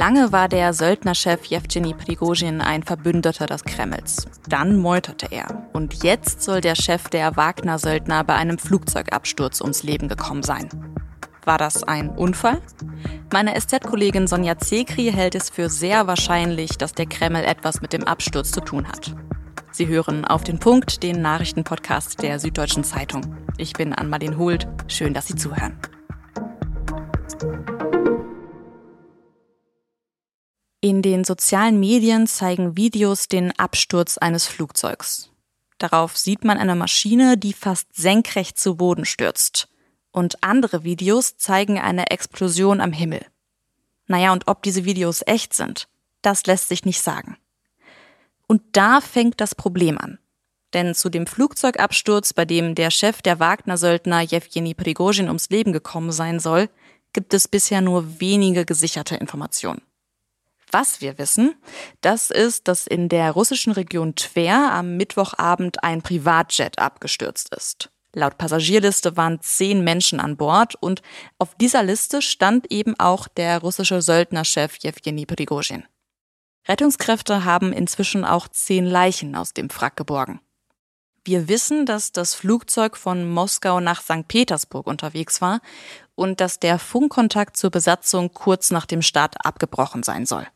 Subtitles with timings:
[0.00, 4.26] Lange war der Söldnerchef Jewgeni Prigozhin ein Verbündeter des Kremls.
[4.48, 5.68] Dann meuterte er.
[5.74, 10.70] Und jetzt soll der Chef der Wagner-Söldner bei einem Flugzeugabsturz ums Leben gekommen sein.
[11.44, 12.62] War das ein Unfall?
[13.30, 18.04] Meine SZ-Kollegin Sonja Zekri hält es für sehr wahrscheinlich, dass der Kreml etwas mit dem
[18.04, 19.14] Absturz zu tun hat.
[19.70, 23.36] Sie hören auf den Punkt den Nachrichtenpodcast der Süddeutschen Zeitung.
[23.58, 24.66] Ich bin Ann-Marlene Hult.
[24.86, 25.78] Schön, dass Sie zuhören.
[30.82, 35.30] In den sozialen Medien zeigen Videos den Absturz eines Flugzeugs.
[35.76, 39.68] Darauf sieht man eine Maschine, die fast senkrecht zu Boden stürzt.
[40.10, 43.24] Und andere Videos zeigen eine Explosion am Himmel.
[44.06, 45.86] Naja, und ob diese Videos echt sind,
[46.22, 47.36] das lässt sich nicht sagen.
[48.46, 50.18] Und da fängt das Problem an.
[50.72, 56.10] Denn zu dem Flugzeugabsturz, bei dem der Chef der Wagner-Söldner Jewgeni Prigozhin ums Leben gekommen
[56.10, 56.70] sein soll,
[57.12, 59.82] gibt es bisher nur wenige gesicherte Informationen.
[60.70, 61.56] Was wir wissen,
[62.00, 67.90] das ist, dass in der russischen Region Tver am Mittwochabend ein Privatjet abgestürzt ist.
[68.12, 71.02] Laut Passagierliste waren zehn Menschen an Bord und
[71.38, 75.84] auf dieser Liste stand eben auch der russische Söldnerchef Jewgeni Prigozhin.
[76.66, 80.40] Rettungskräfte haben inzwischen auch zehn Leichen aus dem Wrack geborgen.
[81.24, 84.26] Wir wissen, dass das Flugzeug von Moskau nach St.
[84.26, 85.60] Petersburg unterwegs war
[86.14, 90.46] und dass der Funkkontakt zur Besatzung kurz nach dem Start abgebrochen sein soll.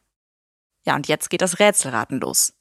[0.84, 2.52] Ja, und jetzt geht das Rätselraten los.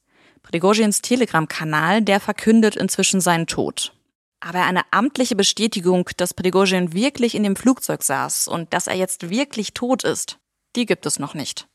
[0.44, 3.94] Prigozhins Telegram-Kanal, der verkündet inzwischen seinen Tod.
[4.40, 9.30] Aber eine amtliche Bestätigung, dass Prigozhin wirklich in dem Flugzeug saß und dass er jetzt
[9.30, 10.38] wirklich tot ist,
[10.76, 11.68] die gibt es noch nicht.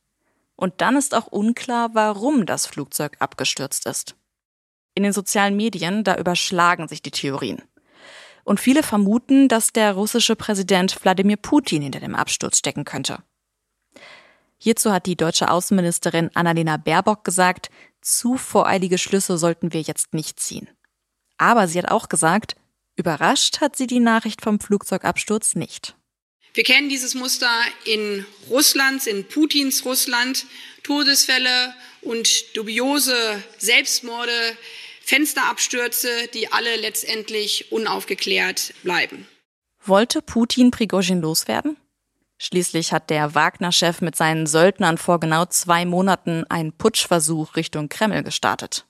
[0.55, 4.17] Und dann ist auch unklar, warum das Flugzeug abgestürzt ist.
[4.95, 7.63] In den sozialen Medien, da überschlagen sich die Theorien.
[8.45, 13.23] Und viele vermuten, dass der russische Präsident Wladimir Putin hinter dem Absturz stecken könnte.
[14.59, 17.71] Hierzu hat die deutsche Außenministerin Annalena Baerbock gesagt,
[18.01, 20.69] zu voreilige Schlüsse sollten wir jetzt nicht ziehen.
[21.37, 22.57] Aber sie hat auch gesagt,
[22.97, 25.95] überrascht hat sie die Nachricht vom Flugzeugabsturz nicht.
[26.55, 27.51] Wir kennen dieses Muster
[27.85, 30.47] in Russlands, in Putins Russland.
[30.83, 33.15] Todesfälle und dubiose
[33.59, 34.33] Selbstmorde,
[35.03, 39.29] Fensterabstürze, die alle letztendlich unaufgeklärt bleiben.
[39.85, 41.77] Wollte Putin Prigozhin loswerden?
[42.39, 48.23] Schließlich hat der Wagner-Chef mit seinen Söldnern vor genau zwei Monaten einen Putschversuch Richtung Kreml
[48.23, 48.87] gestartet.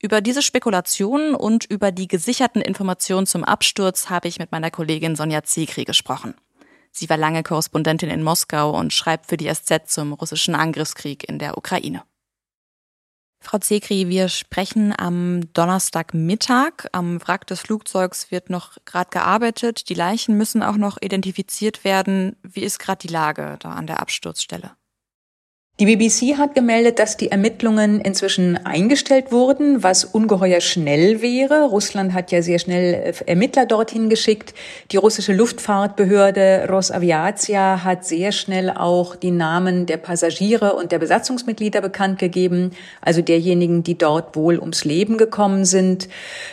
[0.00, 5.16] Über diese Spekulationen und über die gesicherten Informationen zum Absturz habe ich mit meiner Kollegin
[5.16, 6.34] Sonja Zekri gesprochen.
[6.90, 11.38] Sie war lange Korrespondentin in Moskau und schreibt für die SZ zum russischen Angriffskrieg in
[11.38, 12.02] der Ukraine.
[13.44, 16.88] Frau Zekri, wir sprechen am Donnerstagmittag.
[16.92, 19.90] Am Wrack des Flugzeugs wird noch gerade gearbeitet.
[19.90, 22.36] Die Leichen müssen auch noch identifiziert werden.
[22.42, 24.72] Wie ist gerade die Lage da an der Absturzstelle?
[25.80, 31.64] Die BBC hat gemeldet, dass die Ermittlungen inzwischen eingestellt wurden, was ungeheuer schnell wäre.
[31.64, 34.54] Russland hat ja sehr schnell äh, Ermittler dorthin geschickt.
[34.92, 41.80] Die russische Luftfahrtbehörde Rosaviatia hat sehr schnell auch die Namen der Passagiere und der Besatzungsmitglieder
[41.80, 42.70] bekannt gegeben,
[43.00, 46.08] also derjenigen, die dort wohl ums Leben gekommen sind.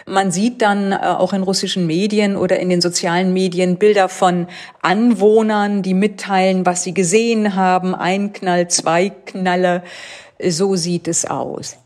[0.08, 4.48] Man sieht dann äh, auch in russischen Medien oder in den sozialen Medien Bilder von
[4.82, 7.94] Anwohnern, die mitteilen, was sie gesehen haben.
[7.94, 9.83] Ein Knall, zwei Knalle.
[10.44, 11.77] So sieht es aus.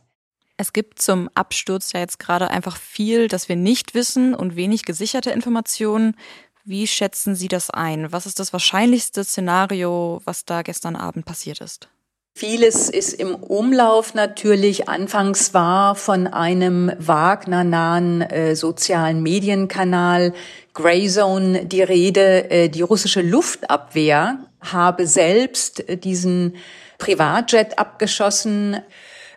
[0.57, 4.83] Es gibt zum Absturz ja jetzt gerade einfach viel, das wir nicht wissen und wenig
[4.83, 6.15] gesicherte Informationen.
[6.63, 8.11] Wie schätzen Sie das ein?
[8.11, 11.89] Was ist das wahrscheinlichste Szenario, was da gestern Abend passiert ist?
[12.37, 14.89] Vieles ist im Umlauf natürlich.
[14.89, 20.33] Anfangs war von einem Wagner-nahen äh, sozialen Medienkanal
[20.73, 22.51] Greyzone die Rede.
[22.51, 26.55] Äh, die russische Luftabwehr habe selbst äh, diesen
[26.97, 28.81] Privatjet abgeschossen.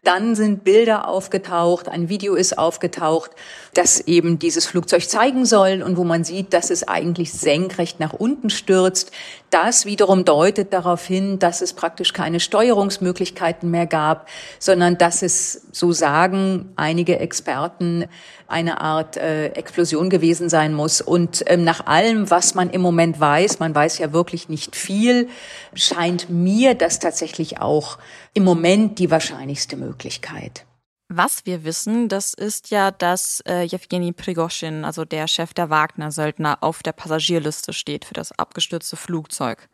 [0.04, 3.32] Dann sind Bilder aufgetaucht, ein Video ist aufgetaucht,
[3.74, 8.12] das eben dieses Flugzeug zeigen soll und wo man sieht, dass es eigentlich senkrecht nach
[8.12, 9.10] unten stürzt.
[9.50, 14.28] Das wiederum deutet darauf hin, dass es praktisch keine Steuerungsmöglichkeiten mehr gab,
[14.58, 18.04] sondern dass es, so sagen einige Experten,
[18.46, 21.00] eine Art äh, Explosion gewesen sein muss.
[21.00, 25.28] Und ähm, nach allem, was man im Moment weiß, man weiß ja wirklich nicht viel,
[25.72, 27.98] scheint mir das tatsächlich auch
[28.34, 30.64] im Moment die wahrscheinlichste Möglichkeit.
[31.10, 36.58] Was wir wissen, das ist ja, dass äh, Jewgeni Prigozhin, also der Chef der Wagner-Söldner,
[36.60, 39.70] auf der Passagierliste steht für das abgestürzte Flugzeug.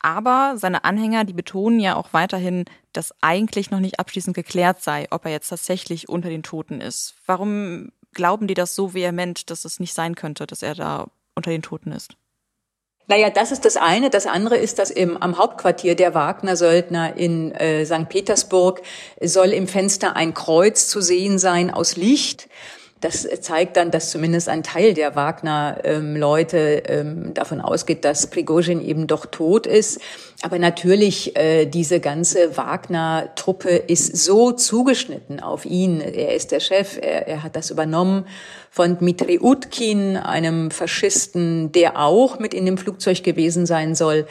[0.00, 5.06] Aber seine Anhänger, die betonen ja auch weiterhin, dass eigentlich noch nicht abschließend geklärt sei,
[5.10, 7.14] ob er jetzt tatsächlich unter den Toten ist.
[7.24, 11.50] Warum glauben die das so vehement, dass es nicht sein könnte, dass er da unter
[11.50, 12.16] den Toten ist?
[13.08, 14.10] Naja, das ist das eine.
[14.10, 18.08] Das andere ist, dass im, am Hauptquartier der Wagner-Söldner in äh, St.
[18.08, 18.82] Petersburg
[19.20, 22.48] soll im Fenster ein Kreuz zu sehen sein aus Licht.
[23.06, 29.06] Das zeigt dann, dass zumindest ein Teil der Wagner-Leute ähm, davon ausgeht, dass Prigozhin eben
[29.06, 30.00] doch tot ist.
[30.42, 36.00] Aber natürlich, äh, diese ganze Wagner-Truppe ist so zugeschnitten auf ihn.
[36.00, 38.26] Er ist der Chef, er, er hat das übernommen
[38.72, 44.26] von Dmitri Utkin, einem Faschisten, der auch mit in dem Flugzeug gewesen sein soll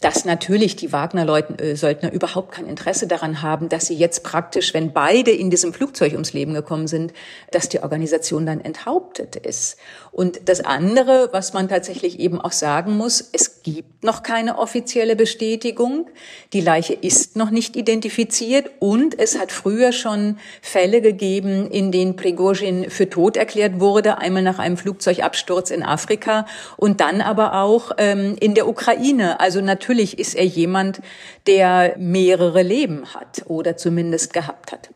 [0.00, 5.30] dass natürlich die Wagner-Söldner überhaupt kein Interesse daran haben, dass sie jetzt praktisch, wenn beide
[5.30, 7.12] in diesem Flugzeug ums Leben gekommen sind,
[7.50, 9.76] dass die Organisation dann enthauptet ist.
[10.10, 15.16] Und das andere, was man tatsächlich eben auch sagen muss, es gibt noch keine offizielle
[15.16, 16.08] Bestätigung.
[16.54, 22.16] Die Leiche ist noch nicht identifiziert und es hat früher schon Fälle gegeben, in denen
[22.16, 26.46] Prigozhin für tot erklärt wurde, einmal nach einem Flugzeugabsturz in Afrika
[26.78, 29.40] und dann aber auch ähm, in der Ukraine.
[29.40, 31.00] Also natürlich ist er jemand,
[31.46, 34.90] der mehrere Leben hat oder zumindest gehabt hat.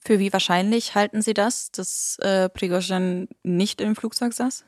[0.00, 4.64] Für wie wahrscheinlich halten Sie das, dass äh, Prigozhin nicht im Flugzeug saß?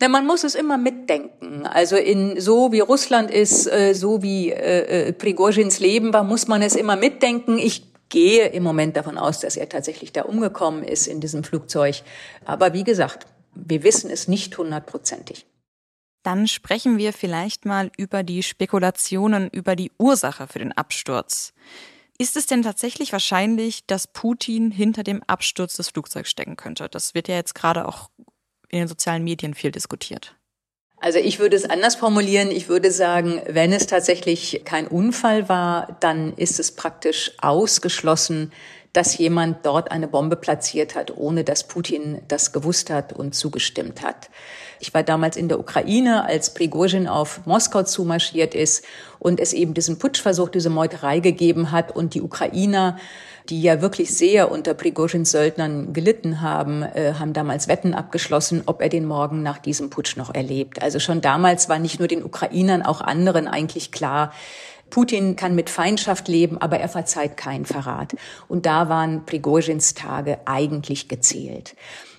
[0.00, 1.66] Na, man muss es immer mitdenken.
[1.66, 6.48] Also in so wie Russland ist, äh, so wie äh, äh, Prigozhins Leben war, muss
[6.48, 7.58] man es immer mitdenken.
[7.58, 12.02] Ich gehe im Moment davon aus, dass er tatsächlich da umgekommen ist in diesem Flugzeug.
[12.44, 15.46] Aber wie gesagt, wir wissen es nicht hundertprozentig.
[16.26, 21.52] Dann sprechen wir vielleicht mal über die Spekulationen über die Ursache für den Absturz.
[22.18, 26.88] Ist es denn tatsächlich wahrscheinlich, dass Putin hinter dem Absturz des Flugzeugs stecken könnte?
[26.88, 28.10] Das wird ja jetzt gerade auch
[28.68, 30.34] in den sozialen Medien viel diskutiert.
[30.96, 32.50] Also ich würde es anders formulieren.
[32.50, 38.50] Ich würde sagen, wenn es tatsächlich kein Unfall war, dann ist es praktisch ausgeschlossen,
[38.92, 44.02] dass jemand dort eine Bombe platziert hat, ohne dass Putin das gewusst hat und zugestimmt
[44.02, 44.28] hat.
[44.80, 48.84] Ich war damals in der Ukraine, als Prigozhin auf Moskau zumarschiert ist
[49.18, 52.96] und es eben diesen Putschversuch, diese Meuterei gegeben hat und die Ukrainer
[53.48, 58.80] die ja wirklich sehr unter Prigozhins Söldnern gelitten haben, äh, haben damals Wetten abgeschlossen, ob
[58.80, 60.82] er den Morgen nach diesem Putsch noch erlebt.
[60.82, 64.32] Also schon damals war nicht nur den Ukrainern, auch anderen eigentlich klar,
[64.90, 68.14] Putin kann mit Feindschaft leben, aber er verzeiht keinen Verrat.
[68.46, 71.74] Und da waren Prigozhins Tage eigentlich gezählt.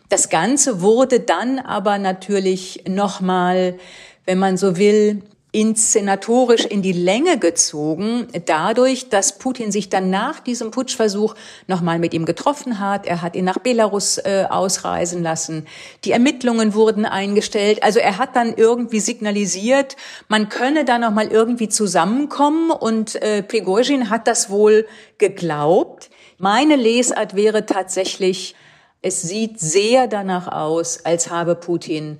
[0.09, 3.77] Das Ganze wurde dann aber natürlich nochmal,
[4.25, 5.21] wenn man so will,
[5.51, 11.35] inszenatorisch in die Länge gezogen, dadurch, dass Putin sich dann nach diesem Putschversuch
[11.67, 13.07] nochmal mit ihm getroffen hat.
[13.07, 15.65] Er hat ihn nach Belarus äh, ausreisen lassen.
[16.03, 17.81] Die Ermittlungen wurden eingestellt.
[17.81, 19.95] Also er hat dann irgendwie signalisiert,
[20.27, 24.85] man könne da nochmal irgendwie zusammenkommen und äh, Prigozhin hat das wohl
[25.17, 26.09] geglaubt.
[26.37, 28.53] Meine Lesart wäre tatsächlich,
[29.01, 32.19] es sieht sehr danach aus, als habe Putin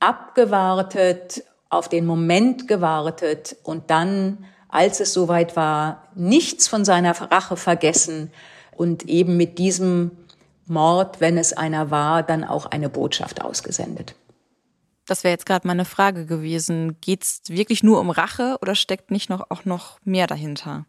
[0.00, 7.56] abgewartet, auf den Moment gewartet und dann, als es soweit war, nichts von seiner Rache
[7.56, 8.30] vergessen
[8.76, 10.12] und eben mit diesem
[10.66, 14.14] Mord, wenn es einer war, dann auch eine Botschaft ausgesendet.
[15.06, 17.00] Das wäre jetzt gerade meine Frage gewesen.
[17.00, 20.84] Geht es wirklich nur um Rache oder steckt nicht noch auch noch mehr dahinter?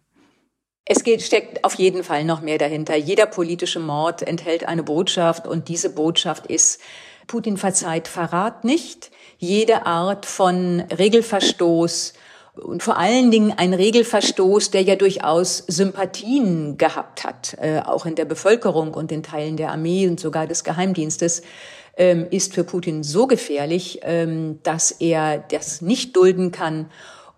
[0.90, 2.96] Es geht, steckt auf jeden Fall noch mehr dahinter.
[2.96, 6.80] Jeder politische Mord enthält eine Botschaft und diese Botschaft ist,
[7.28, 12.14] Putin verzeiht Verrat nicht, jede Art von Regelverstoß
[12.56, 18.16] und vor allen Dingen ein Regelverstoß, der ja durchaus Sympathien gehabt hat, äh, auch in
[18.16, 21.42] der Bevölkerung und in Teilen der Armee und sogar des Geheimdienstes,
[21.98, 26.90] ähm, ist für Putin so gefährlich, ähm, dass er das nicht dulden kann.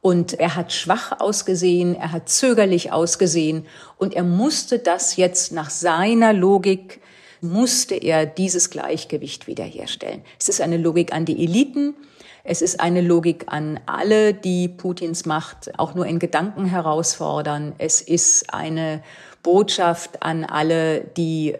[0.02, 3.66] Und er hat schwach ausgesehen, er hat zögerlich ausgesehen
[3.98, 7.02] und er musste das jetzt nach seiner Logik
[7.42, 10.22] musste er dieses Gleichgewicht wiederherstellen.
[10.40, 11.96] Es ist eine Logik an die Eliten.
[12.44, 17.74] Es ist eine Logik an alle, die Putins Macht auch nur in Gedanken herausfordern.
[17.78, 19.04] Es ist eine
[19.44, 21.56] Botschaft an alle, die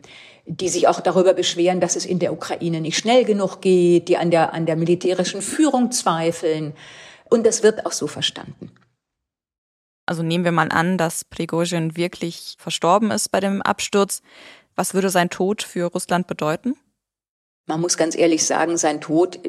[0.52, 4.18] die sich auch darüber beschweren, dass es in der Ukraine nicht schnell genug geht, die
[4.18, 6.74] an der, an der militärischen Führung zweifeln.
[7.30, 8.72] Und das wird auch so verstanden.
[10.06, 14.22] Also nehmen wir mal an, dass Prigozhin wirklich verstorben ist bei dem Absturz.
[14.76, 16.76] Was würde sein Tod für Russland bedeuten?
[17.68, 19.40] Man muss ganz ehrlich sagen, sein Tod,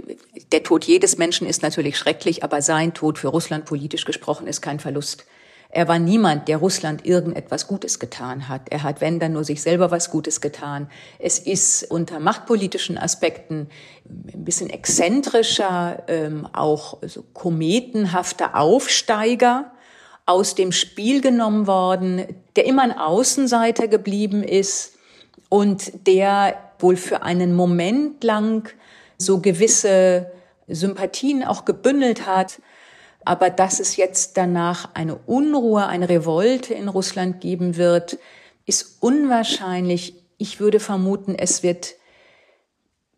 [0.53, 4.61] der Tod jedes Menschen ist natürlich schrecklich, aber sein Tod für Russland politisch gesprochen ist
[4.61, 5.25] kein Verlust.
[5.73, 8.62] Er war niemand, der Russland irgendetwas Gutes getan hat.
[8.71, 10.91] Er hat, wenn dann nur sich selber was Gutes getan.
[11.19, 13.69] Es ist unter machtpolitischen Aspekten
[14.05, 19.71] ein bisschen exzentrischer, ähm, auch so kometenhafter Aufsteiger
[20.27, 24.97] aus dem Spiel genommen worden, der immer ein Außenseiter geblieben ist,
[25.50, 28.71] und der wohl für einen Moment lang
[29.19, 30.31] so gewisse
[30.67, 32.61] Sympathien auch gebündelt hat.
[33.25, 38.19] Aber dass es jetzt danach eine Unruhe, eine Revolte in Russland geben wird,
[38.67, 40.15] ist unwahrscheinlich.
[40.39, 41.97] Ich würde vermuten, es wird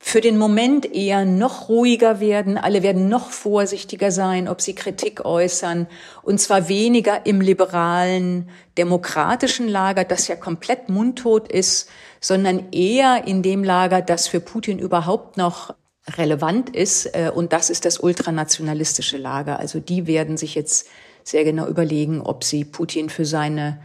[0.04, 2.58] für den Moment eher noch ruhiger werden.
[2.58, 5.86] Alle werden noch vorsichtiger sein, ob sie Kritik äußern.
[6.22, 11.88] Und zwar weniger im liberalen, demokratischen Lager, das ja komplett mundtot ist,
[12.20, 15.72] sondern eher in dem Lager, das für Putin überhaupt noch
[16.08, 17.06] relevant ist.
[17.06, 19.58] Äh, und das ist das ultranationalistische Lager.
[19.58, 20.88] Also die werden sich jetzt
[21.24, 23.80] sehr genau überlegen, ob sie Putin für seine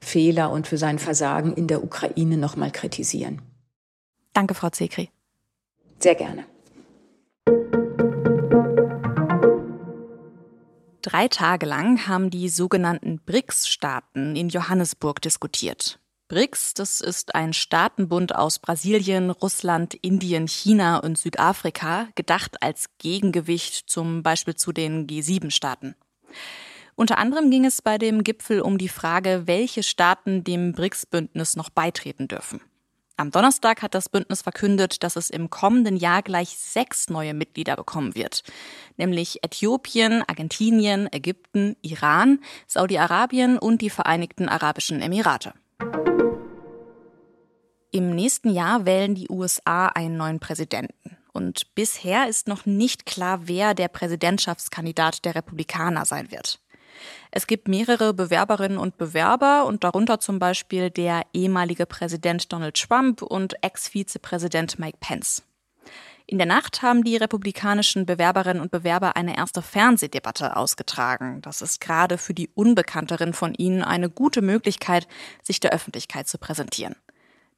[0.00, 3.40] Fehler und für sein Versagen in der Ukraine nochmal kritisieren.
[4.34, 5.10] Danke, Frau Zekri.
[5.98, 6.44] Sehr gerne.
[11.00, 16.00] Drei Tage lang haben die sogenannten BRICS-Staaten in Johannesburg diskutiert.
[16.34, 23.88] BRICS, das ist ein Staatenbund aus Brasilien, Russland, Indien, China und Südafrika, gedacht als Gegengewicht
[23.88, 25.94] zum Beispiel zu den G7-Staaten.
[26.96, 31.70] Unter anderem ging es bei dem Gipfel um die Frage, welche Staaten dem BRICS-Bündnis noch
[31.70, 32.60] beitreten dürfen.
[33.16, 37.76] Am Donnerstag hat das Bündnis verkündet, dass es im kommenden Jahr gleich sechs neue Mitglieder
[37.76, 38.42] bekommen wird,
[38.96, 45.54] nämlich Äthiopien, Argentinien, Ägypten, Iran, Saudi-Arabien und die Vereinigten Arabischen Emirate.
[47.94, 51.16] Im nächsten Jahr wählen die USA einen neuen Präsidenten.
[51.32, 56.58] Und bisher ist noch nicht klar, wer der Präsidentschaftskandidat der Republikaner sein wird.
[57.30, 63.22] Es gibt mehrere Bewerberinnen und Bewerber und darunter zum Beispiel der ehemalige Präsident Donald Trump
[63.22, 65.44] und Ex-Vizepräsident Mike Pence.
[66.26, 71.42] In der Nacht haben die republikanischen Bewerberinnen und Bewerber eine erste Fernsehdebatte ausgetragen.
[71.42, 75.06] Das ist gerade für die Unbekannteren von ihnen eine gute Möglichkeit,
[75.44, 76.96] sich der Öffentlichkeit zu präsentieren.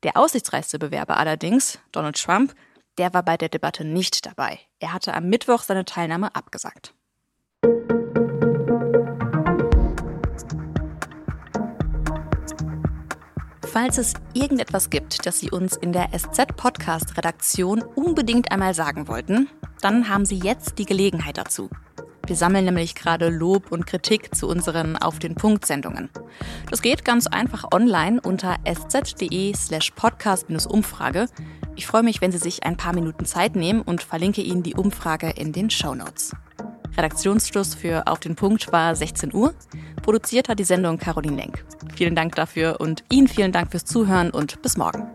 [0.03, 2.55] Der aussichtsreichste Bewerber allerdings, Donald Trump,
[2.99, 4.59] der war bei der Debatte nicht dabei.
[4.79, 6.95] Er hatte am Mittwoch seine Teilnahme abgesagt.
[13.77, 19.51] Falls es irgendetwas gibt, das Sie uns in der SZ-Podcast-Redaktion unbedingt einmal sagen wollten,
[19.83, 21.69] dann haben Sie jetzt die Gelegenheit dazu.
[22.27, 26.11] Wir sammeln nämlich gerade Lob und Kritik zu unseren Auf den Punkt-Sendungen.
[26.69, 31.27] Das geht ganz einfach online unter sz.de slash podcast-umfrage.
[31.77, 34.75] Ich freue mich, wenn Sie sich ein paar Minuten Zeit nehmen und verlinke Ihnen die
[34.75, 36.33] Umfrage in den Show Notes.
[36.97, 39.55] Redaktionsschluss für Auf den Punkt war 16 Uhr.
[40.03, 41.65] Produziert hat die Sendung Caroline Lenk.
[41.95, 45.07] Vielen Dank dafür und Ihnen vielen Dank fürs Zuhören und bis morgen.